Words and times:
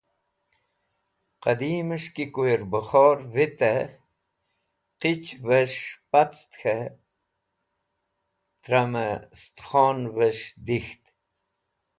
Qẽdimẽs̃h 1.43 2.09
ki 2.15 2.25
kuyẽr 2.33 2.61
bẽkhor 2.71 3.17
vitẽ 3.33 3.93
qichvẽs̃h 4.99 5.81
pacẽt 6.09 6.51
k̃hẽ 6.59 6.93
tramẽ 8.63 9.15
estkonvẽs̃h 9.33 10.47
dik̃ht. 10.65 11.03